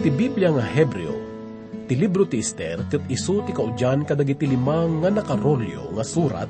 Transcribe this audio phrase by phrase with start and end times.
[0.00, 1.12] iti Biblia nga Hebreo,
[1.84, 6.48] ti libro ti Esther, ket isu ti kaudyan kadagiti limang nga nakarolyo nga surat,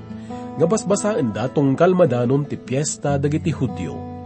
[0.54, 4.22] nga basbasaan da tungkal madanon ti piyesta dagiti Hudyo.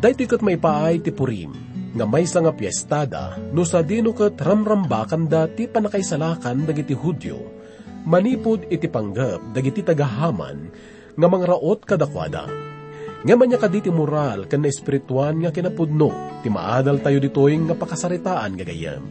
[0.00, 1.52] Dahito kat may paay ti Purim,
[1.92, 7.36] nga may nga piyestada, no sa dino kat ramrambakan da ti panakaisalakan dagiti Hudyo,
[8.08, 10.72] manipod iti panggap dagiti tagahaman,
[11.12, 12.65] nga mangraot kadakwada.
[13.26, 17.74] Nga man niya kaditi moral kan na espirituan nga kinapudno, ti maadal tayo ditoy nga
[17.74, 19.02] pakasaritaan gagayam.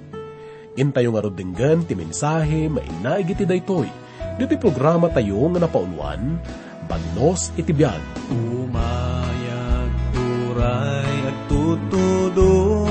[0.79, 3.91] Intayo nga rodenggan ti mensahe mainaigiti daytoy,
[4.39, 6.39] diti programa tayo nga napaunwan,
[6.85, 7.99] Bagnos iti biyag.
[8.31, 12.85] Umayag turay at tutudo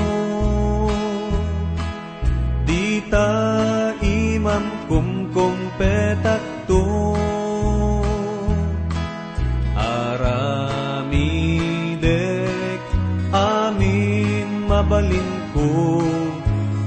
[2.67, 3.31] Di ta
[4.03, 6.54] imam kumkumpetak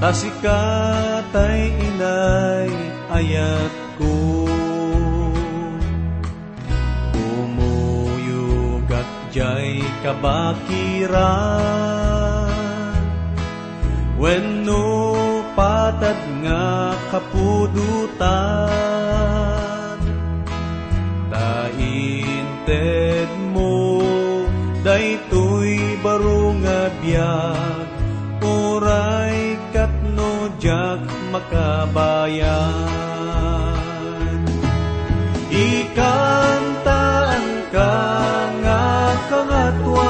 [0.09, 2.73] Tasikatay inay
[3.13, 4.17] ayat ko.
[7.13, 11.13] Umuyugat jay kabakiran.
[14.17, 14.89] Wenno
[15.53, 18.17] patad nga kapudutan
[21.29, 24.01] Tainted mo
[24.81, 27.58] daytoy baro nga biyag
[31.31, 33.09] makabayan.
[35.49, 37.93] Ikantaan ka
[38.61, 38.85] nga
[39.33, 40.05] kangatwan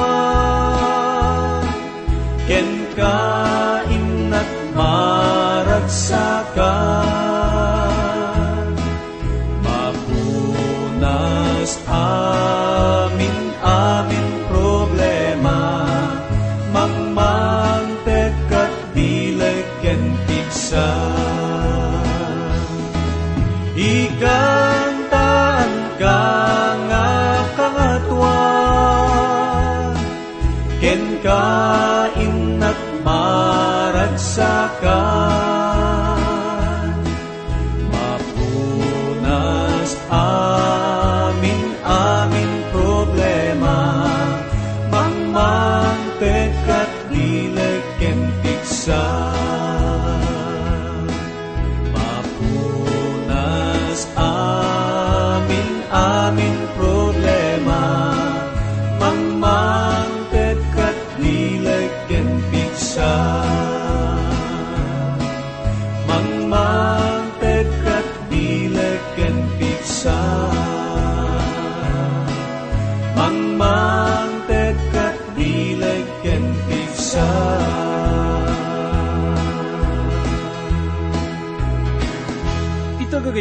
[2.44, 3.18] Ken ka
[3.88, 5.80] inat maragsakan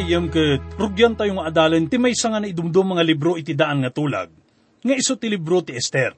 [0.10, 3.94] Gagayam ket rugyan tayo nga adalan ti may nga idumdum mga libro iti daan nga
[3.94, 4.34] tulag.
[4.82, 6.18] Nga iso ti libro ti Esther.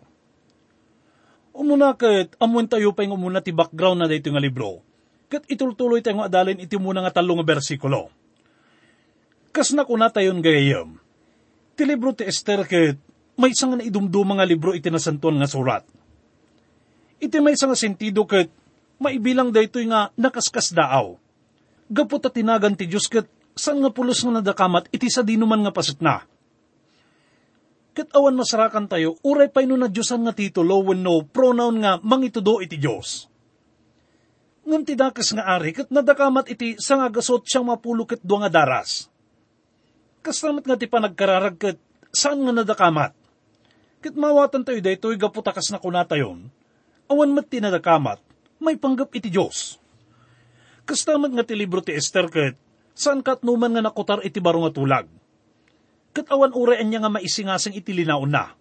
[1.52, 4.80] Umuna ket amuan tayo pa yung umuna ti background na dito nga libro.
[5.28, 8.08] Ket itultuloy tayo nga adalan iti muna nga talo nga bersikulo.
[9.52, 10.96] Kas na kuna tayon gagayam.
[11.76, 12.96] Ti libro ti Esther ket
[13.36, 15.84] may nga na idumdum mga libro iti nasantuan nga surat.
[17.20, 18.48] Iti may nga sentido ket
[19.04, 21.20] maibilang daytoy nga nakaskas daaw
[21.92, 26.00] gapot tinagan ti Diyos ket saan nga pulos nga nadakamat iti sa dinuman nga pasit
[26.00, 26.24] na.
[27.92, 32.80] Ket awan masarakan tayo, uray pa na Diyosan nga titulo wenno pronoun nga mangitudo iti
[32.80, 33.28] Diyos.
[34.64, 39.12] Ngam ti dakas nga ari, ket nadakamat iti sangagasot siyang mapulo dua nga daras.
[40.24, 41.78] Kaslamat nga ti panagkararag ket
[42.16, 43.12] saan nga nadakamat.
[44.00, 46.48] Ket mawatan tayo daytoy gaputakas na kunatayon,
[47.12, 48.24] awan mat tinadakamat,
[48.64, 49.82] may panggap iti Diyos.
[50.88, 52.56] Kastamat nga ti libro ti Esther ket,
[53.02, 55.10] saan kat numan nga nakutar iti baro nga tulag.
[56.14, 58.54] Ket awan urayan niya nga maisingasang iti linaon na.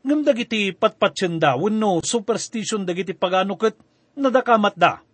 [0.00, 3.76] Ngam dagiti patpatsyenda, wenno superstition dagiti pagano ket
[4.16, 5.04] nadakamat da.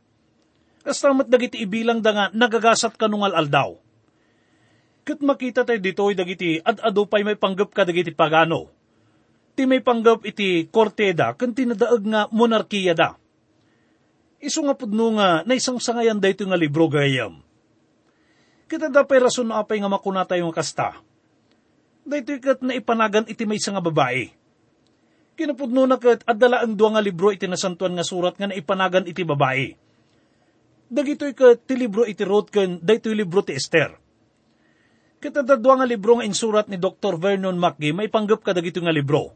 [0.86, 3.74] Kastamat dagiti ibilang da nga nagagasat kanungal aldaw.
[5.02, 8.70] Ket makita tayo ditoy dagiti ad-ado pay may panggap ka dagiti pagano.
[9.58, 13.18] Ti may panggap iti korteda ken tinadaag nga monarkiya da
[14.44, 17.40] iso nga pudno nga na isang sangayan da ito nga libro gayam.
[18.64, 20.96] Kita da pay rason na apay nga makunata yung kasta.
[22.04, 24.32] Da ito ikat na ipanagan iti may nga babae.
[25.34, 29.26] Kinapudno na kat adala ang duwa nga libro iti nasantuan nga surat nga naipanagan iti
[29.26, 29.74] babae.
[30.86, 33.98] Dagito ikat ti libro iti wrote kan da ito libro ti Esther.
[35.18, 37.16] Kita da duwa nga libro nga insurat ni Dr.
[37.16, 39.32] Vernon McGee may panggap ka dagito nga libro.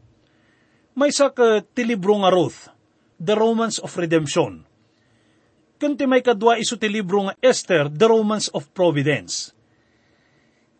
[0.93, 2.69] May sa ka ti libro nga Ruth,
[3.17, 4.68] The Romance of Redemption
[5.79, 9.55] Kanti may kadwa iso ti libro nga Esther, The Romance of Providence.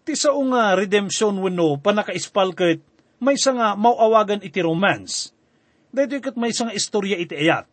[0.04, 2.84] Ti sao nga redemption wano panakaispal ket
[3.24, 5.31] may sa nga mauawagan iti romance.
[5.96, 7.63] Dahito kat may sa nga istorya iti ayat.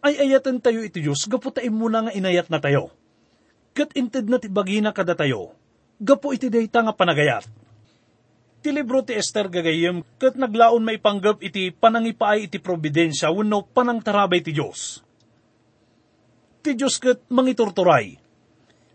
[0.00, 2.88] Ay ayatan tayo iti Diyos, gaputain muna nga inayat na tayo.
[3.76, 5.52] Kat inted na ti bagina kada tayo,
[6.00, 7.44] gapo iti dayta nga panagayat.
[8.64, 14.40] Ti libro ti Esther gagayem, kat naglaon may panggap iti panangipaay iti probidensya, wano panangtarabay
[14.40, 15.04] ti Diyos
[16.66, 18.18] ti Diyos kat mangiturturay.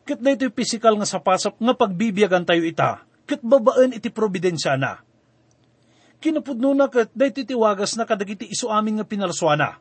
[0.04, 5.00] Kat na ito'y pisikal nga sapasap nga pagbibiyagan tayo ita, kat babaan iti probidensya na.
[6.20, 9.80] Kinapudno na kat da iti tiwagas na kadagiti iso amin nga pinalswana.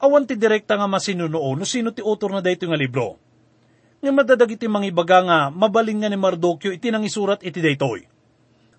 [0.00, 3.20] Awan ti direkta nga masinuno no sino ti autor na dayto nga libro.
[4.00, 8.08] Nga madadagiti mangibaga nga mabaling nga ni Mardokyo iti nang isurat iti daytoy.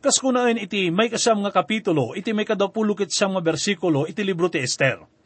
[0.01, 4.45] Kas kunaan iti may kasam nga kapitulo, iti may kadapulukit siyang nga bersikulo, iti libro
[4.45, 5.17] ti Esther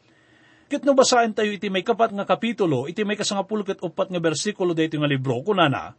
[0.72, 4.16] Kit no basahin tayo iti may kapat nga kapitulo, iti may kasangapul ket upat nga
[4.16, 5.92] bersikulo dito nga libro, kunana,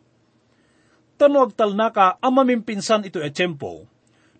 [1.14, 3.86] Tanuag tal na ka, amamimpinsan ito etsempo,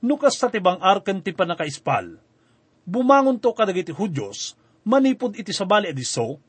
[0.02, 2.18] nukas ta tibang arken ti panakaispal.
[2.82, 6.42] Bumangon to kadagiti hudyos, manipod iti sabali adiso,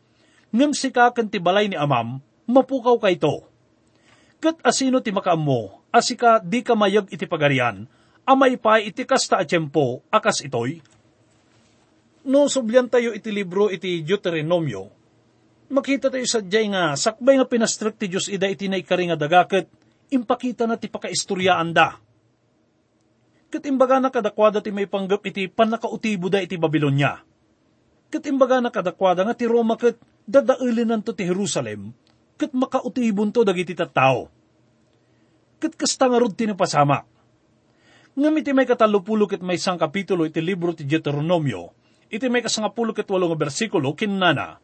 [0.48, 3.44] ngem sikaken ti balay ni amam, mapukaw kay to.
[4.40, 7.84] Kat asino ti makaammo, asika di ka mayag iti pagarian,
[8.25, 10.81] amay pa iti kasta etsempo, akas itoy,
[12.25, 14.88] No subyan tayo iti libro iti Deuteronomio,
[15.69, 19.21] makita tayo sa jay nga sakbay nga pinastrek ti Diyos ida iti na ikari nga
[19.21, 19.69] dagaket,
[20.09, 22.00] impakita na ti pakaistoryaan da.
[23.53, 27.21] Kat imbaga na kadakwada ti may panggap iti panakautibo da iti Babylonia.
[28.09, 31.93] Kat imbaga na kadakwada nga ti Roma kat dadailinan to ti Jerusalem,
[32.41, 34.32] kat makautibon to dagiti tattao.
[35.61, 37.05] Kat kasta nga rod tinapasamak.
[38.17, 42.93] Ngam iti may katalupulo ket may isang kapitulo iti libro ti Deuteronomio, iti may kasangapulo
[42.93, 44.61] ket walo nga bersikulo kinnana.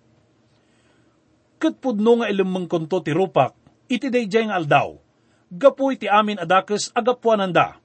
[1.61, 3.53] Ket pudno nga ilimang konto ti rupak,
[3.89, 4.97] iti dayjay aldaw,
[5.53, 7.77] gapu iti amin adakes agapuananda.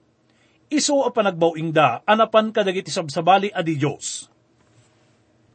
[0.71, 4.31] Iso a panagbawing da, anapan kadagiti sabsabali adi Diyos.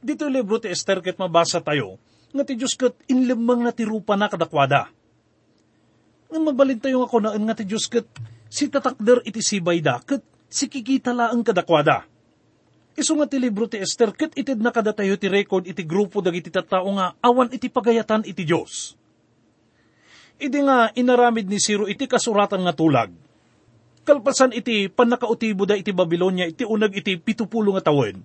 [0.01, 1.97] Dito libro ti Esther ket mabasa tayo,
[2.31, 4.93] nga ti Diyos ket inlimang na ti rupa na kadakwada.
[6.31, 8.07] Nga mabalin tayo nga kunaan nga ti Diyos ket
[8.53, 12.10] si tatakder iti sibay da, ket si kikita laang kadakwada
[13.01, 16.21] Isu nga ti libro ti Esther, ket itid na kada tayo ti record iti grupo
[16.21, 18.93] dagiti tattao nga awan iti pagayatan iti Diyos.
[20.37, 23.09] Idi nga inaramid ni Siro iti kasuratan nga tulag.
[24.05, 28.21] Kalpasan iti panakautibo da iti Babylonia iti unag iti pitupulo nga tawen.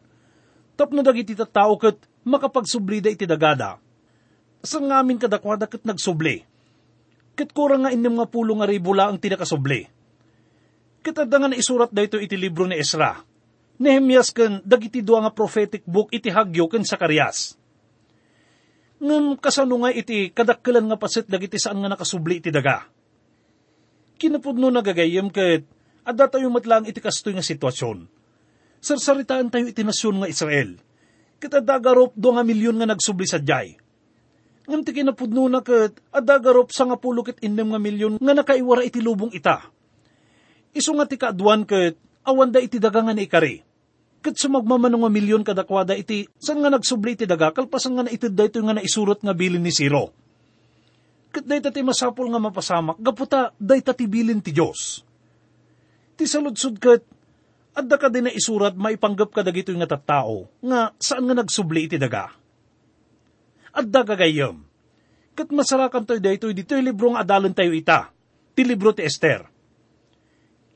[0.75, 1.95] Tapno dagiti tattao ket
[2.27, 3.79] makapagsubli da iti dagada.
[4.59, 6.43] Sa ngamin kadakwada ket nagsubli.
[7.31, 9.87] Ket kurang nga inim nga pulo nga ribula ang tinakasubli.
[10.99, 13.34] Ket nga na isurat da ito iti libro ni Esra
[13.75, 17.59] Nehemias ken dagiti dua nga prophetic book iti Hagyo ken Sakarias.
[19.03, 22.87] Ngem kasano nga iti kadakkelan nga paset dagiti saan nga nakasubli iti daga.
[24.15, 25.67] Kinapudno nagagayem ket
[26.07, 28.07] adda tayo matlang iti kastoy nga sitwasyon.
[28.79, 30.79] Sarsaritaan tayo iti nasyon nga Israel.
[31.43, 33.75] Ket adda garop do nga milyon nga nagsubli sa jay.
[34.71, 38.33] Ngem ti kinapudno na ket adda garop sa nga pulo ket inem nga milyon nga
[38.33, 39.67] nakaiwara iti lubong ita.
[40.71, 43.13] Isu nga ti kaadwan ket awan da iti daga nga
[44.25, 44.33] ikari.
[44.33, 48.49] Kat sumagmamanong nga milyon kadakwada iti, san nga nagsubli iti daga, kalpasan nga naitid da
[48.49, 50.09] nga naisurot nga bilin ni Siro.
[51.29, 55.05] Kat da ti masapol nga mapasamak, gaputa da ti bilin ti Diyos.
[56.17, 57.03] Ti saludsud kat,
[57.75, 61.99] adda ka din na isurat maipanggap ka dagito nga tattao, nga saan nga nagsubli iti
[61.99, 62.31] daga.
[63.75, 64.63] Adda ka gayam.
[65.35, 68.07] Kat masarakan tayo dito, dito yung libro nga adalan tayo ita,
[68.55, 69.54] ti libro ti Esther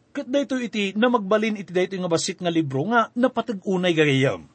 [0.09, 4.49] Kat dayto iti na magbalin iti dayto nga basit nga libro nga napatag-unay gagayam.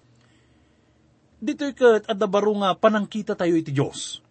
[1.45, 4.25] Dito kat adabaro nga panangkita tayo iti Diyos.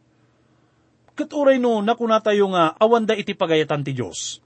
[1.14, 4.42] Kat uray no nakuna tayo nga awanda iti pagayatan ti Diyos.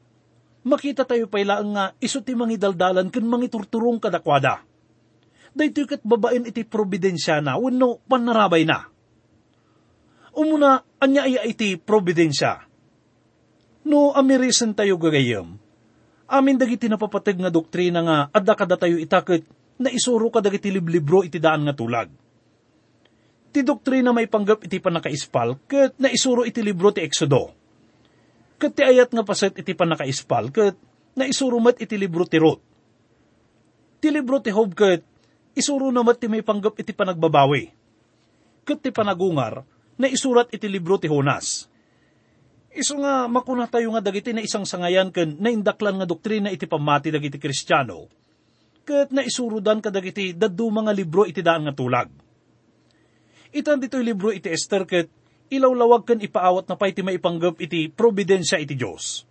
[0.67, 4.61] Makita tayo pailaan nga iso ti mangidaldalan ken mangiturturong kadakwada.
[5.55, 8.85] Dayto kat babaen iti probidensya na wenno panarabay na.
[10.37, 12.61] Umuna, anya iya iti probidensya.
[13.87, 15.57] No amirisan tayo gagayam,
[16.27, 19.47] Amin dagiti napapateg nga doktrina nga adda kada tayo itakit
[19.79, 22.11] na isuro ka dagiti liblibro iti daan nga tulag.
[23.55, 27.55] Ti doktrina may panggap iti panakaispal ket na isuro iti libro ti Exodo.
[28.59, 30.75] Ket ti ayat nga paset iti panakaispal ket
[31.15, 32.63] na isuro mat iti libro ti Ruth.
[34.03, 35.07] Ti libro ti Hob ket
[35.55, 37.71] isuro namat ti may panggap iti panagbabawi.
[38.67, 39.63] Ket ti panagungar
[39.95, 41.71] na isurat iti libro ti Honas
[42.73, 47.09] Iso nga makuna tayo nga dagiti na isang sangayan ken naindaklan nga doktrina iti pamati
[47.09, 48.07] dagiti kristyano.
[48.87, 52.07] Ket na isurudan ka dagiti daddu mga libro iti daan nga tulag.
[53.55, 55.07] Itan dito'y libro iti Esther ket
[55.47, 59.23] ilawlawag kan ipaawat na pa iti maipanggap iti probidensya iti Diyos.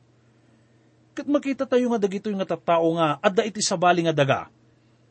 [1.17, 4.53] Kat makita tayo nga dagito yung nga tattao nga adda iti sabali nga daga,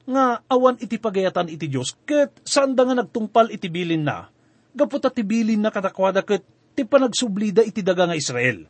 [0.06, 4.30] nga awan iti pagayatan iti Diyos, ket saan da nga nagtungpal iti bilin na,
[4.78, 8.68] gapot at tibilin na katakwada ket ti panagsublida iti daga nga Israel.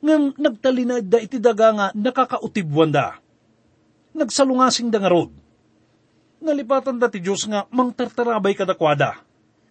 [0.00, 3.20] Ngam nagtalinad da iti daga nga nakakautibwan da.
[4.16, 5.44] Nagsalungasing da nga rod
[6.44, 9.24] nalipatan da ti Diyos nga mangtartarabay kadakwada.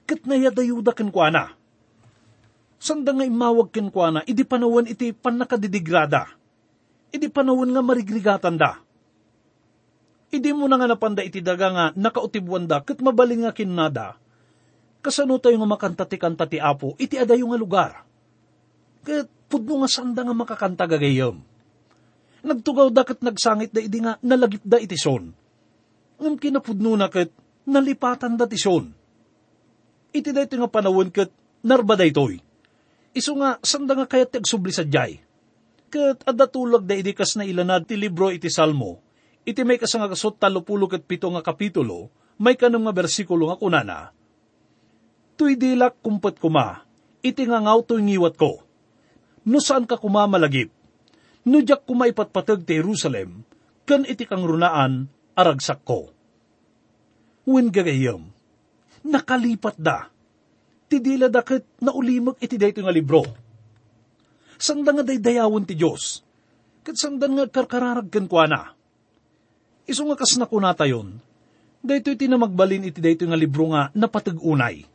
[0.09, 1.53] Kat nayadayuda ken kuana.
[2.81, 6.27] Sanda nga imawag ken kuana, idi panawan iti panakadidigrada.
[7.13, 8.81] Idi panawan nga marigrigatan da.
[10.33, 14.17] Idi mo na nga napanda iti daga nga nakautibwan da, kat mabaling nga kinada.
[15.03, 17.91] Kasano tayo nga makanta ti kanta ti apo, iti adayo nga lugar.
[19.03, 21.43] Kat pudno nga sanda nga makakanta gagayom.
[22.43, 25.43] Nagtugaw da kat nagsangit da idi nga nalagip da iti son
[26.23, 27.27] ngam kinapudno na kat
[27.67, 28.95] nalipatan da tisyon.
[30.15, 31.27] Iti da ito nga panawon kat
[31.67, 32.39] narba da itoy.
[33.13, 35.21] Iso nga, sanda nga kaya tagsubli sa jay.
[35.91, 38.97] Kat adatulag da idikas na ilanad ti libro iti salmo,
[39.45, 42.09] iti may kasanga kasot talupulo pito nga kapitulo,
[42.41, 44.09] may kanong nga bersikulo nga kunana.
[45.33, 46.85] Tuy dilak kumpet kuma,
[47.25, 48.61] iti nga ngaw to'y ngiwat ko.
[49.49, 50.69] No saan ka kuma malagip?
[51.49, 53.43] No jak kuma ipatpatag ti Jerusalem,
[53.83, 56.13] kan iti kang runaan, aragsak ko.
[57.43, 58.31] Wen gagayam,
[59.03, 60.07] nakalipat da,
[60.87, 63.27] tidila dakit na ulimag iti dayto nga libro.
[64.55, 66.23] Sanda nga daydayawon ti Diyos,
[66.87, 68.61] kat sandan nga karkararagkan kwa na.
[69.83, 71.19] Iso nga kas na kunata yon,
[71.83, 74.87] dayto iti na magbalin iti dayto nga libro nga napatag-unay,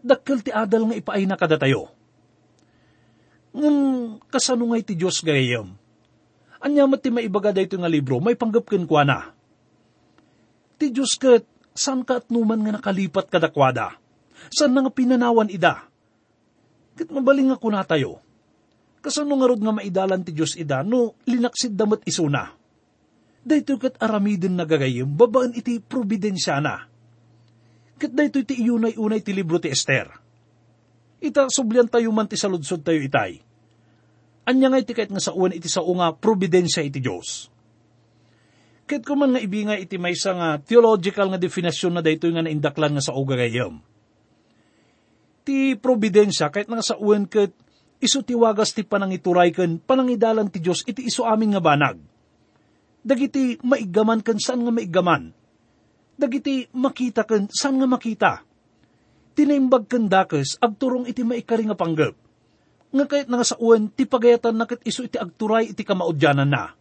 [0.00, 1.92] dakkel ti adal nga ipaay na kada tayo.
[3.52, 3.76] Ngam
[4.32, 5.76] kasano nga iti Diyos gayam,
[6.64, 9.18] anyamat ti maibaga dayto nga libro, may panggapken kwa na
[10.82, 11.46] Ti Diyos kat,
[11.78, 13.94] san ka at numan nga nakalipat kadakwada?
[14.50, 15.86] San nga pinanawan ida?
[16.98, 18.18] Kat mabaling nga kuna tayo.
[18.98, 22.50] Kasano nga nga maidalan ti Diyos ida, no linaksid damat isuna.
[23.46, 26.86] Dahito kat aramidin nagagayim, babaan iti probidensya na.
[28.02, 30.10] Kat dahito iti iunay-unay ti libro ti Esther.
[31.22, 33.38] Ita sublian tayo man ti saludsod tayo itay.
[34.50, 37.46] Anya nga iti nga sa uwan iti sa unga probidensya iti Diyos
[38.90, 42.92] Ket ko man nga ibingay iti may nga theological nga definasyon na daytoy nga naindaklan
[42.98, 43.78] nga sa ugagayam.
[45.46, 47.54] Ti providensya, kahit nga sa uwan ket,
[48.02, 51.98] iso tiwagas ti panangituray ken panangidalan ti Dios iti iso amin nga banag.
[53.02, 55.30] Dagiti maigaman ken saan nga maigaman.
[56.16, 58.32] Dagiti makita ken saan nga makita.
[59.32, 62.14] Tinaimbag ken dakes agturong iti maikari nga panggap.
[62.92, 66.76] Nga kahit nga sa uwan, ti pagayatan na ket iso iti agturay iti kamaudyanan na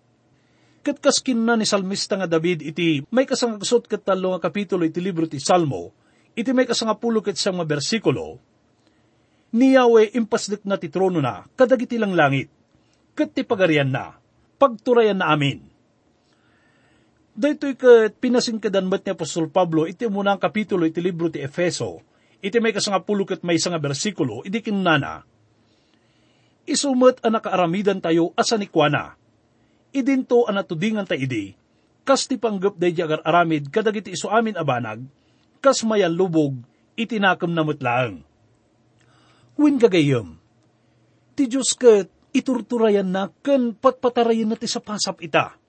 [0.82, 4.98] Kat kaskin na ni Salmista nga David iti may kasangagsot kat talo nga kapitulo iti
[4.98, 5.94] libro ti Salmo,
[6.34, 8.42] iti may kasangapulo kat siyang mga bersikulo,
[9.54, 12.50] ni Yahweh impasdik na ti trono na, kadagiti lang langit,
[13.14, 14.18] kat ti pagarian na,
[14.58, 15.71] pagturayan na amin.
[17.32, 19.88] Daytoy kat pinasingkadan bat ni Apostol Pablo?
[19.88, 22.04] Iti munang kapitulo iti libro ti Efeso,
[22.44, 25.24] iti may kasangapulo kat may nga bersikulo, iti kinana,
[26.62, 29.18] Isumat ang nakaaramidan tayo asanikwana,
[29.90, 31.58] idinto ang natudingan ta idi,
[32.06, 35.02] kas ti panggap day jagar aramid kadagiti iso amin abanag,
[35.58, 36.54] kas mayan lubog,
[36.94, 38.22] itinakam na mutlaang.
[39.58, 40.38] Win gagayam,
[41.34, 45.61] ti Diyos kat iturturayan na kan patpatarayan na ti sa pasap ita.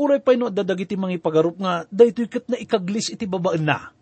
[0.00, 3.92] Uray pa no dadagiti mga ipagarup nga daytoy kat na ikaglis iti babaan na.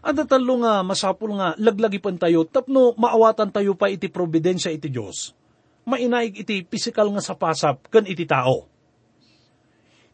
[0.00, 4.88] Ada talo nga masapul nga laglagi pan tayo tapno maawatan tayo pa iti providensya iti
[4.88, 5.36] Diyos
[5.84, 8.66] mainaig iti pisikal nga sapasap ken iti tao.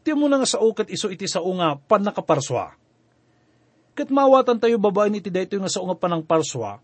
[0.03, 2.75] Ti mo nga sa ukat iso iti sao nga panakaparswa.
[3.91, 6.79] Kat mawatan tayo babaen iti dayto nga sao nga panang parswa,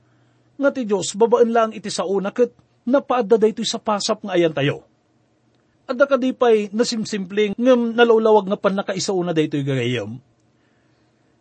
[0.60, 2.52] nga ti Diyos babaan lang iti sao na kat
[2.88, 4.87] napaadda dayto sa pasap nga ayan tayo.
[5.88, 10.20] Adda ka di pa'y nasimsimpleng ngam nalawlawag nga panakaisao na dayto'y gagayam.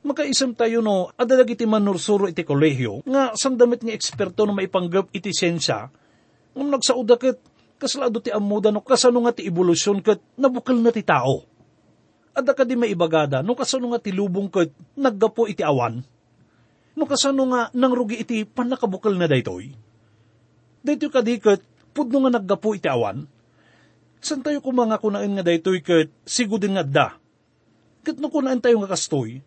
[0.06, 5.34] Makaisam tayo no, adda iti manursuro iti kolehyo, nga sandamit nga eksperto na maipanggap iti
[5.34, 5.90] sensya,
[6.56, 7.36] Ngam nagsauda ket,
[7.76, 11.44] kaslado ti amuda no kasano nga ti evolusyon ket nabukal na ti tao.
[12.32, 16.00] Adda ka di maibagada no kasano nga ti lubong ket naggapo iti awan.
[16.96, 19.68] No kasano nga nangrugi iti panakabukal na daytoy.
[20.80, 21.60] Daytoy kadi ket
[21.92, 23.28] pudno nga naggapo iti awan.
[24.20, 27.08] San tayo kumanga kunain nga daytoy ket sigudin nga da.
[28.02, 29.40] Ket no kunain tayo nga kastoy,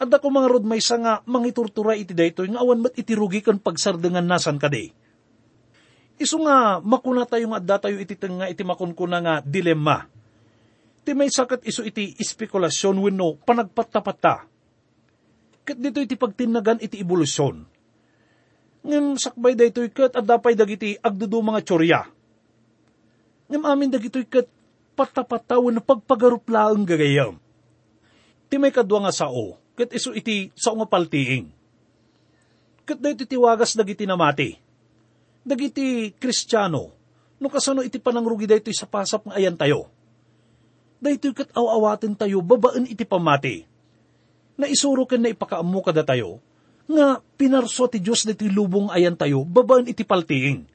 [0.00, 3.60] adda ko mga rod may nga mangiturtura iti daytoy nga awan mat iti rugi kan
[3.60, 5.02] pagsardengan nasan kadi
[6.22, 10.06] Isu nga makuna tayo nga da tayo iti nga iti makunkuna nga dilema.
[11.02, 14.46] Ti may sakat iso iti espekulasyon wenno panagpatapata.
[15.66, 17.66] Kat dito iti pagtinagan iti evolusyon.
[18.86, 22.00] Ngem sakbay da ito'y kat at dapay dagiti agdudu mga tsorya.
[23.52, 24.48] Ngem amin dagito'y kat
[24.96, 27.36] patapataw na pagpagaruplaang gagayam.
[28.48, 31.52] Ti may kadwa nga sao, kat iso iti sao nga paltiing.
[32.88, 34.56] Kat da iti dagiti namati.
[35.44, 36.96] Dagiti kristyano,
[37.36, 39.84] no kasano iti panangrugi da sa pasap nga ayan tayo.
[40.96, 43.68] Da ito'y kat awawatin tayo, babaan iti pamati.
[44.56, 46.40] Na isuro ken na ipakaamu kada tayo,
[46.88, 50.71] nga pinarso ti Diyos diti lubong ayan tayo, babaan iti paltiing.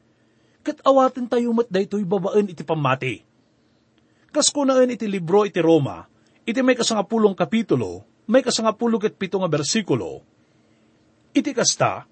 [0.68, 3.24] Kat awatin tayo mat da ito'y babaan iti pamati
[4.38, 6.04] Kas kunaan iti libro iti Roma,
[6.44, 10.22] iti may kasangapulong kapitulo, may kasangapulong ket pito nga bersikulo,
[11.32, 12.04] iti kasta,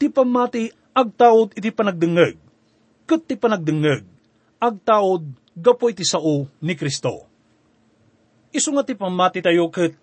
[0.00, 2.34] ti pamati agtaod iti panagdengeg,
[3.04, 4.02] ket ti panagdengeg,
[4.56, 7.28] agtaod gapo iti sao ni Kristo.
[8.50, 9.94] Isu nga ti pamati tayo ket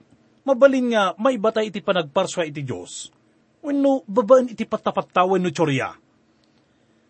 [0.48, 3.12] mabalin nga may batay iti panagparswa iti Diyos.
[3.60, 6.07] Wenno babaan iti patapatawan no tsorya.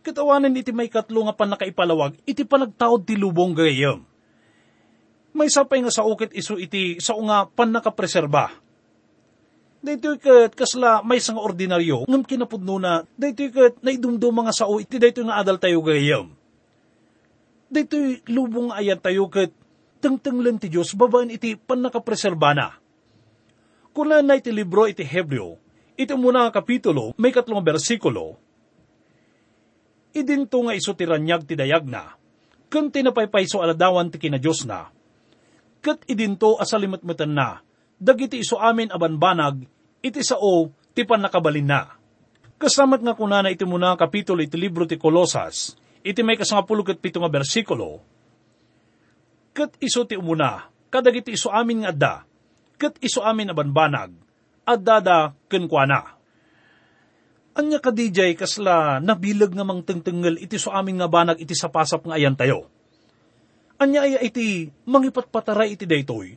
[0.08, 4.08] Kitawanan iti may katlo nga panakaipalawag, iti panagtaod ti lubong gayam
[5.38, 8.58] may sapay nga sa ukit iso iti sa nga pan nakapreserba.
[9.78, 14.98] Dito kat kasla may sang ordinaryo ngam kinapudno na dito kat naidumdo mga sao iti
[14.98, 16.34] dito nga adal tayo gayam.
[17.70, 19.54] Dito lubong ayat tayo kat
[20.02, 22.74] tengteng lang ti Diyos babaan iti pan nakapreserba na.
[23.94, 25.62] Kuna na iti libro iti Hebreo,
[25.94, 28.38] iti muna nga kapitulo, may katlong bersikulo,
[30.16, 32.16] idinto nga iso tiranyag ti dayag na,
[32.68, 34.92] kung tinapaypay so aladawan ti kina Diyos na,
[35.80, 37.64] ket idinto asalimatmatan na,
[37.98, 39.64] dagiti iso amin abanbanag,
[40.04, 41.82] iti sao ti nakabalin na.
[42.58, 47.22] Kasamat nga kunana iti muna kapitulo iti libro ti Kolosas, iti may kasangapulo ket pito
[47.22, 48.02] nga bersikulo,
[49.54, 52.16] ket iso ti umuna, kadagiti iso amin nga adda,
[52.82, 54.10] ket iso amin abanbanag,
[54.66, 56.17] addada kenkwana.
[57.58, 62.06] Anya ka DJ kasla nabilag nga mang tengtengel iti so amin nga banag iti sapasap
[62.06, 62.70] nga ayan tayo
[63.78, 66.34] Anya ay iti mangipatpataray iti daytoy.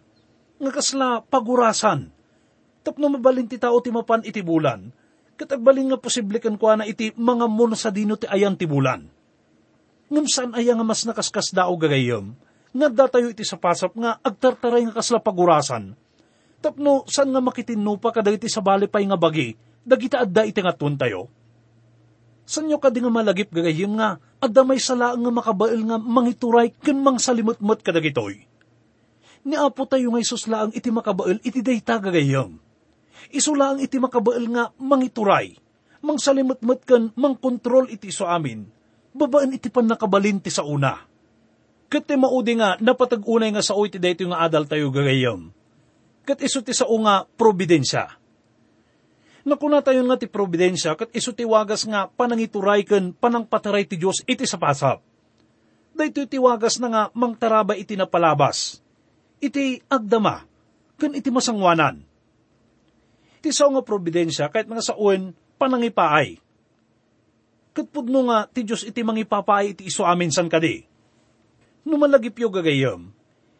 [0.60, 2.12] Nga kasla pagurasan.
[2.84, 4.92] Tapno mabalin ti tao ti mapan iti bulan.
[5.40, 9.08] Katagbalin nga posible kan kwa na iti mga mun sa dino ti ayan ti bulan.
[10.12, 12.36] Ngam saan aya nga mas nakaskas dao gagayom.
[12.76, 15.96] Nga datayo iti sapasap nga agtartaray nga kasla pagurasan.
[16.60, 19.56] Tapno saan nga makitinno pa kada iti sa balipay nga bagi.
[19.80, 21.32] Dagita adda iti nga tayo
[22.50, 27.14] Sanyo ka di nga malagip gagayim nga, adamay sala nga makabail nga mangituray ken mang
[27.14, 28.42] salimot-mot kadagitoy.
[29.46, 32.58] Ni apo tayo nga isus laang iti makabail iti dayta gagayim.
[33.30, 35.54] Isu laang iti makabail nga mangituray,
[36.02, 38.66] mang salimot-mot ken mang kontrol iti iso amin,
[39.14, 41.06] babaan iti pan nakabalin ti sa una.
[41.86, 45.54] Kat ti maudi nga napatag-unay nga sa uy ti dayto nga adal tayo gagayim.
[46.26, 48.19] Kat iso ti sa nga probidensya
[49.40, 54.60] Nakuna tayo nga ti providensya kat isutiwagas nga panangituray ken panangpataray ti Dios iti sa
[54.60, 55.00] pasap.
[55.96, 58.84] Daytoy tiwagas na nga mangtaraba iti napalabas.
[59.40, 60.44] Iti agdama
[61.00, 62.04] ken iti masangwanan.
[63.40, 66.36] Iti sao nga providensya kahit nga sa uwen panangipaay.
[67.72, 70.84] Kat pudno nga ti Dios iti mangipapaay iti iso amin san kadi.
[71.88, 73.08] Numalagip yo gagayam.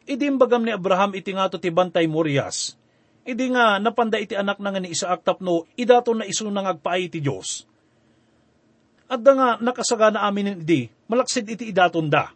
[0.05, 2.80] Idi bagam ni Abraham iti nga to ti bantay Morias
[3.25, 7.13] Idi nga napanda iti anak na nga ni Isaac tapno, idato na iso nang agpaay
[7.13, 7.69] iti Diyos.
[9.11, 12.33] At da nga nakasagana amin idi, malaksid iti idaton da.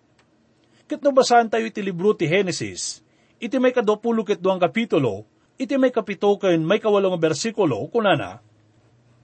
[0.85, 3.01] Kit basahan tayo iti libro ti Genesis,
[3.41, 5.25] iti may kadopulo ket duang kapitulo,
[5.57, 8.45] iti may kapitoken may kawalong bersikulo, kunana,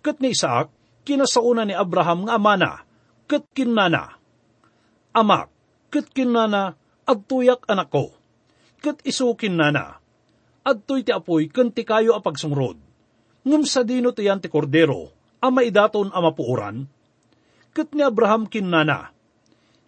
[0.01, 0.73] Kat ni Isaac,
[1.05, 2.89] kinasauna ni Abraham nga amana,
[3.29, 4.17] kat kinana.
[5.13, 5.53] Amak,
[5.93, 6.73] kat kinana,
[7.05, 8.09] agtuyak anak ko.
[8.81, 10.00] Kat isukin nana,
[10.65, 12.79] adtoy ti apoy kanti kayo a pagsungrod.
[13.41, 16.85] Ngum sa dino ti ti kordero, ama idaton ama puuran.
[17.73, 19.15] Kat ni Abraham kinnana,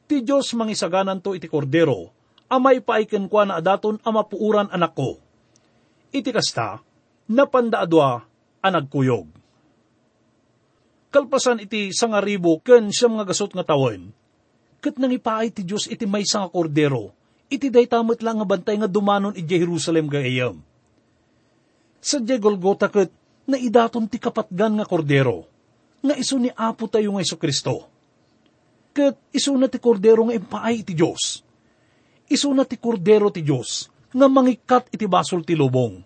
[0.08, 2.08] ti Diyos mangisaganan to iti kordero,
[2.48, 5.20] ama ipaiken kwa na adaton ama puuran anak ko.
[6.12, 6.80] Iti kasta,
[7.28, 8.24] napandaadwa
[8.64, 9.28] anagkuyog.
[11.12, 14.12] Kalpasan iti sangaribo ken siyam nga gasot nga tawon.
[14.80, 15.12] Kat nang
[15.52, 17.12] ti Diyos iti may nga kordero,
[17.52, 20.64] iti day tamot lang nga bantay nga dumanon iti Jerusalem gayam.
[22.02, 23.12] Sa Golgota ket
[23.44, 25.46] na idaton ti kapatgan nga kordero,
[26.02, 27.86] nga iso ni Apo tayo nga iso Kristo.
[28.96, 31.44] Ket iso na ti kordero nga impaay iti Diyos.
[32.26, 36.00] Iso na ti kordero ti Diyos, nga mangikat iti basol ti lubong.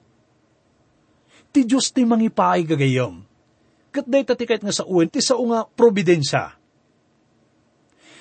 [1.55, 3.23] Ti Diyos ti mangipaay gagayam.
[3.95, 6.56] Kat day tatikait nga sa uwen, ti sao nga providensya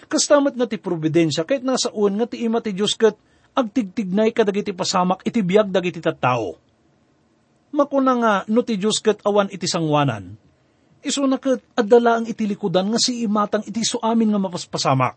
[0.05, 3.17] Kastamat nga ti providensya, kahit nasa uwan nga ti ima ti Diyos kat
[3.55, 6.59] agtigtignay kadagiti pasamak iti biyag dagiti tattao.
[7.71, 10.35] Makuna nga no ti Diyos kat awan iti sangwanan.
[11.05, 15.15] Iso na kat adala ang itilikudan nga si imatang iti so amin nga mapaspasamak.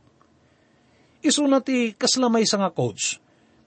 [1.19, 3.19] Iso na ti kaslamay sa nga coach,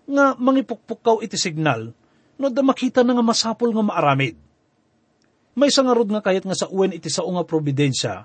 [0.07, 1.91] nga mangipukpukaw iti signal,
[2.39, 4.39] no da makita na nga masapol nga maaramid.
[5.51, 8.23] May sangarod nga kayat nga sa uwen iti sao nga probidensya,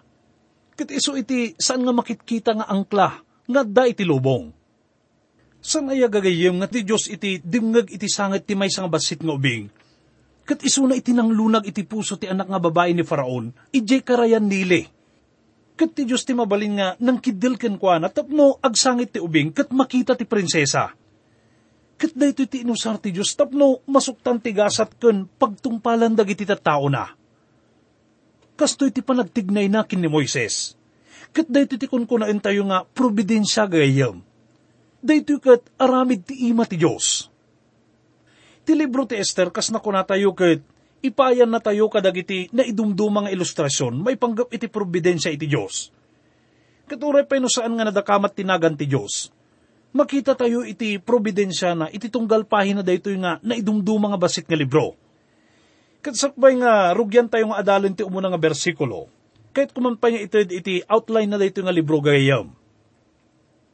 [0.76, 3.08] kat iso iti saan nga makitkita nga angkla,
[3.48, 4.52] nga da iti lubong.
[5.64, 9.34] San aya gagayem nga ti Diyos iti dimngag iti sangat ti may nga basit nga
[9.34, 9.66] ubing,
[10.46, 14.04] kat iso na iti nang lunag iti puso ti anak nga babae ni Faraon, ijay
[14.04, 14.86] karayan nili.
[15.76, 19.74] Kat ti Diyos ti mabalin nga nang kidil ken kwa tapno agsangit ti ubing kat
[19.74, 20.94] makita ti prinsesa.
[21.96, 27.12] Kat dayto ti inusar ti Diyos tapno masuktan ti gasat ken pagtungpalan dagiti tao na.
[28.56, 30.72] Kastoy ti panagtignay na kin ni Moises.
[31.36, 34.24] Kat dayto ti kunkunain tayo nga probidensya gayam.
[35.04, 37.28] Dayto kat aramid ti ima ti Diyos
[38.66, 40.58] Ti libro ti Esther kas na tayo ket
[41.04, 45.94] ipayan na tayo kadagiti na idumdumang ilustrasyon may panggap iti probidensya iti Diyos.
[46.90, 49.30] Katuray pa saan nga nadakamat tinagan ti Diyos.
[49.94, 54.58] Makita tayo iti probidensya na iti tunggal pahina dayto nga na idumdumang nga basit nga
[54.58, 54.98] libro.
[56.06, 59.10] Katsakbay nga rugyan tayo nga adalon ti umuna nga bersikulo.
[59.50, 62.54] Kahit kumampay nga ito iti outline na dayto nga libro gayam.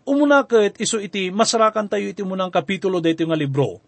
[0.09, 3.85] Umuna ket iso iti masarakan tayo iti munang kapitulo dayto nga libro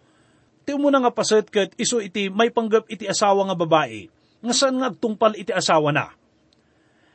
[0.65, 4.09] Ti umuna nga paset ket iso iti may panggap iti asawa nga babae,
[4.41, 6.09] nga saan nga agtungpal iti asawa na.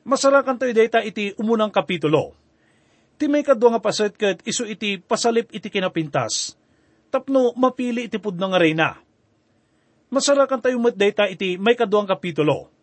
[0.06, 2.38] Masarakan tayo data iti umunang kapitulo.
[3.18, 6.54] Ti may kadwa nga paset ket iso iti pasalip iti kinapintas,
[7.10, 9.09] tapno mapili iti pud nga reyna.
[10.10, 12.74] Masarakan tayo met data iti may kadwang kapitulo.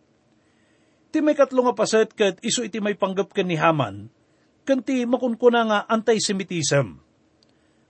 [1.11, 4.11] Ti may katlo nga paset ket iso iti may panggap ken ni Haman,
[4.67, 7.07] kanti makunkuna nga anti-Semitism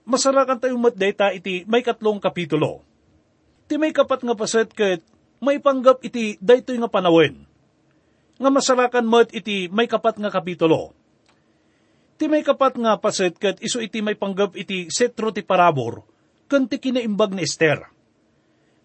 [0.08, 2.80] masarakan tayo matdeta iti may katlong kapitulo.
[3.68, 5.04] Ti may kapat nga paset ket
[5.44, 7.44] may panggap iti daytoy nga panawin.
[8.40, 10.96] Nga masarakan mat iti may kapat nga kapitulo.
[12.16, 16.08] Ti may kapat nga paset ket iso iti may panggap iti setro ti parabor
[16.48, 17.97] ken ti kinaimbag ni Esther.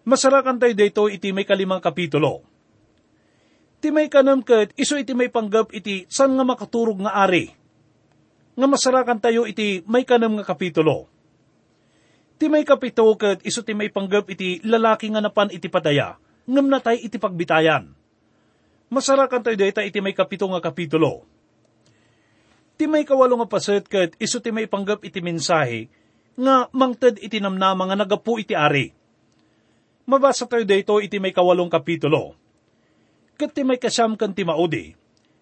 [0.04, 2.44] Masarakan tayo dayto iti may kalimang kapitulo.
[3.80, 7.52] Ti may kanam ket iso iti may panggap iti san nga makaturog nga ari.
[8.56, 11.08] Nga masarakan tayo iti may kanam nga kapitulo
[12.34, 16.18] Ti may kapito ket iso ti may panggap iti lalaki nga napan iti padaya,
[16.50, 17.94] ngam natay iti pagbitayan.
[18.90, 21.22] Masarakan tayo dayta iti may kapito nga kapitulo.
[22.74, 25.86] Ti may kawalo nga paset ket iso ti may panggap iti mensahe,
[26.34, 28.90] nga mangted iti namnama nga nagapu iti ari.
[30.04, 32.36] Mabasa tayo dayto iti may kawalong kapitulo.
[33.34, 34.94] Ti may kasyam kan ti maudi,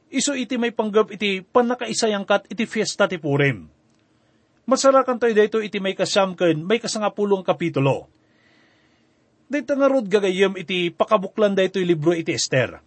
[0.09, 3.83] iso iti may panggap iti panakaisayangkat iti fiesta ti Purim
[4.63, 8.07] Masarakan tayo dito iti may kasyamken, may kasangapulong kapitulo.
[9.51, 12.79] Dito nga rod gagayem iti pakabuklan dito libro iti Esther.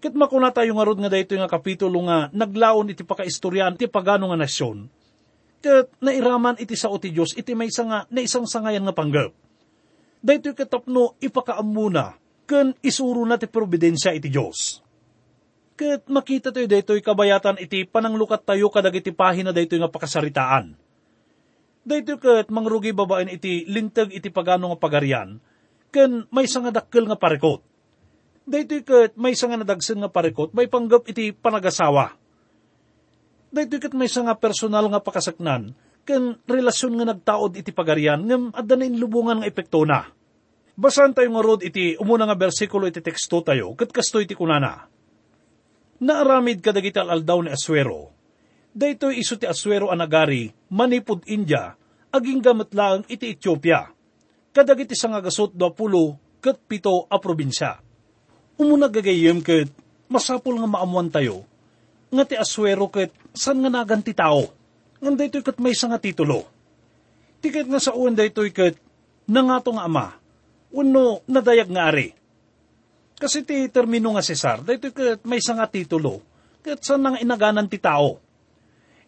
[0.00, 4.32] Kit makuna tayo nga rod nga dito nga kapitulo nga naglaon iti pakaistoryan iti pagano
[4.32, 4.88] nga nasyon.
[5.60, 9.36] Kat nairaman iti sao ti Diyos iti may nga na isang sangayan nga panggap.
[10.26, 12.18] Dito katapno ipakaamuna
[12.50, 14.82] ken isuro na ti providensya iti Diyos.
[15.78, 20.86] Kat makita tayo dito kabayatan iti pananglukat tayo kadag iti pahina dito nga pakasaritaan
[21.86, 25.38] Dahito kat mangrugi babaen iti lintag iti pagano nga pagarian,
[25.94, 27.62] ken may nga dakkel nga parekot.
[28.42, 32.18] Dahito kat may nga nadagsen nga parekot, may panggap iti panagasawa.
[33.54, 38.74] Dahito kat may nga personal nga pakasaknan, ken relasyon nga nagtaod iti pagarian, ngam adda
[38.74, 40.10] na lubungan nga epekto na.
[40.76, 44.84] Basan tayo nga rod iti umuna nga bersikulo iti teksto tayo, kat kasto iti kunana.
[46.04, 48.12] Naaramid kadagiti aldaw ni Aswero,
[48.76, 51.72] daytoy iso ti aswero anagari, manipod India,
[52.12, 53.88] aging gamit lang iti Ethiopia.
[54.52, 57.80] Kadag iti sangagasot do pulo, kat pito a probinsya.
[58.60, 59.72] Umuna gagayem kat
[60.12, 61.48] masapul nga maamuan tayo,
[62.12, 64.52] nga ti aswero kat san nga naganti tao,
[65.00, 66.44] nga daytoy kat may nga titulo.
[67.40, 68.76] Tikat nga sa uwan daytoy kat
[69.24, 70.20] nangato nga ama,
[70.74, 72.10] uno nadayag nga ari.
[73.16, 76.20] Kasi ti termino nga Cesar, daytoy kat may nga titulo,
[76.60, 78.26] kat san nga inaganan ti tao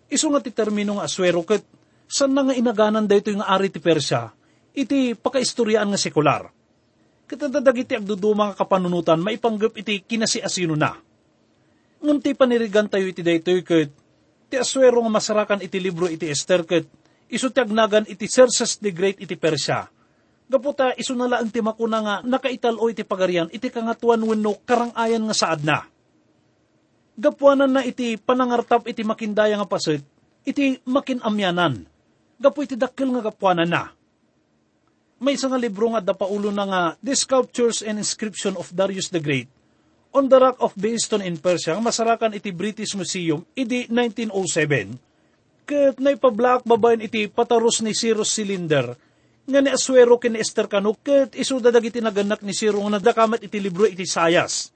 [0.08, 1.64] Iso nga ti termino nga aswero ket
[2.08, 4.32] san nga inaganan dayto yung ari ti Persya,
[4.72, 6.48] iti pakaistoryaan nga sekular.
[7.28, 10.96] Katadadag iti agduduma nga kapanunutan, maipanggap iti kinasiasino na.
[12.00, 13.92] Ngam ti panirigan tayo iti dayto ket
[14.48, 16.88] ti aswero nga masarakan iti libro iti Esther ket
[17.28, 19.92] iso ti agnagan iti Xerxes the Great iti Persya.
[20.48, 25.36] Gaputa iso na lang ti makuna nga nakaitalo iti pagarian iti kangatuan wenno karangayan nga
[25.36, 25.84] saad na
[27.18, 30.06] Gapuanan na iti panangartap iti makindaya nga pasit,
[30.46, 31.82] iti makinamyanan.
[32.38, 33.90] Gapu iti dakil nga gapuanan na.
[35.18, 39.18] may isang nga libro nga dapaulo na nga The Sculptures and Inscription of Darius the
[39.18, 39.50] Great
[40.14, 44.94] on the Rock of Beeston in Persia, nga masarakan iti British Museum, idi 1907,
[45.66, 48.94] kat naipablak babayan iti pataros ni Cyrus Cylinder,
[49.48, 53.56] nga ni Aswero kin Esther Kano, kat isuda dagiti naganak ni Cyrus nga nadakamat iti
[53.56, 54.68] libro iti Sayas.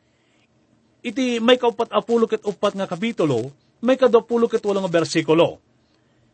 [1.04, 3.52] Iti may kaupat apulo ket upat nga kapitulo,
[3.84, 5.60] may kadapulo ket walang nga bersikulo.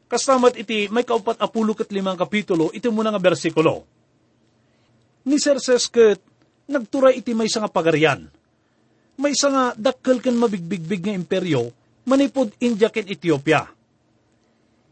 [0.06, 3.82] Kastamat iti may kaupat apulo ket limang kapitulo, iti muna nga bersikulo.
[5.26, 6.22] Ni Serses ket
[6.70, 8.28] nagturay iti may nga pagarian
[9.18, 11.74] may nga dakkel ken mabigbigbig nga imperyo,
[12.06, 13.66] manipod India ken Ethiopia.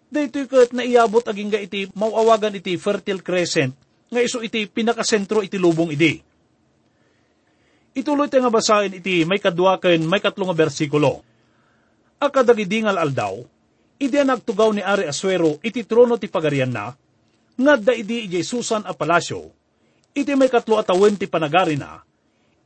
[0.06, 3.74] Dito kat naiabot aging ga iti mauawagan iti Fertile Crescent,
[4.06, 6.22] nga iso iti pinakasentro iti lubong idi.
[7.96, 11.24] Ituloy nga basahin iti may kadwa ken may katlong nga bersikulo.
[12.22, 13.40] Akadagidingal aldaw,
[13.98, 16.92] idi nagtugaw ni Ari Asuero iti trono ti pagarian na,
[17.56, 19.48] nga da idi iti Susan a palasyo,
[20.12, 22.04] iti may katlo atawen ti panagari na,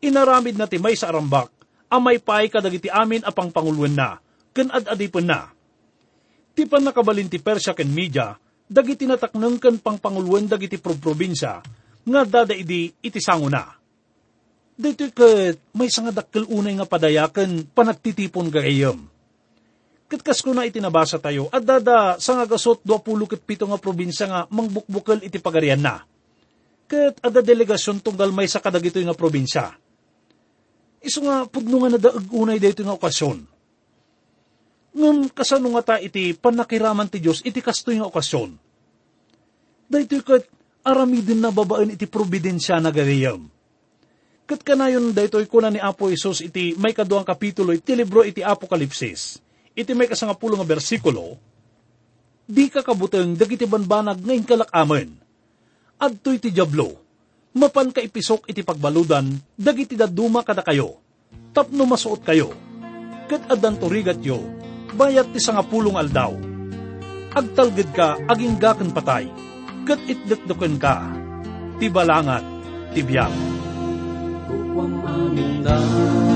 [0.02, 1.48] inaramid na ti may sa arambak,
[1.88, 4.18] amay paay kadagiti amin apang pangulwen na,
[4.50, 5.54] ken ad-adipon na.
[6.60, 8.36] Ti pan nakabalin ti Persya ken Media,
[8.68, 11.56] dagiti natakneng ken pang pangulwen dagiti probinsya,
[12.04, 13.64] nga dada idi iti sango na.
[14.76, 19.08] Dito ket may nga dakkel unay nga padayaken panagtitipon gayem.
[20.04, 23.80] Ket kas ko na itinabasa tayo, at dada sa nga gasot 20 ket pito nga
[23.80, 26.04] probinsya nga mangbukbukel iti pagarian na.
[26.84, 29.80] Ket ada delegasyon tunggal may sa kadagito nga probinsya
[31.00, 33.48] Iso nga pudno nga nadaag unay dayto nga okasyon.
[34.90, 38.58] Ngam kasano nga ta iti panakiraman ti Diyos iti kastoy nga okasyon.
[39.90, 40.46] Dayto kat
[40.82, 43.46] aramidin na babaen iti probidensya na gariyam.
[44.50, 49.38] Kat kanayon dayto kuna ni Apo Isos iti may kaduang kapitulo iti libro iti Apokalipsis.
[49.70, 51.38] Iti may kasangapulo nga bersikulo,
[52.50, 55.08] di ka kabuteng dagiti banbanag ngayon kalakamen.
[56.02, 56.98] Adto iti jablo,
[57.54, 60.98] mapan ka ipisok iti pagbaludan, dagiti daduma kada kayo,
[61.54, 62.50] tapno masuot kayo,
[63.30, 64.42] kat adan turigat yo,
[64.94, 66.32] bayat ti sangapulong aldaw.
[67.30, 69.30] Agtalgid ka, aging gaken patay,
[69.86, 71.06] kat itdekdoken ka,
[71.78, 72.42] ti balangat,
[72.90, 73.30] ti biyag.
[74.50, 76.29] Kuwang aming daya,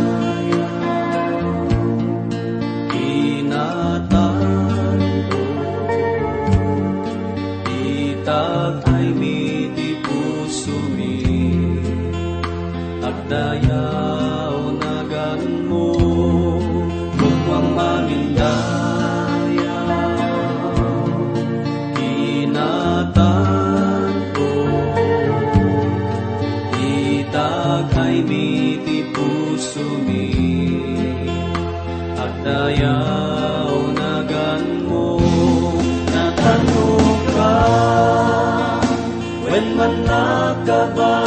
[40.93, 41.24] ka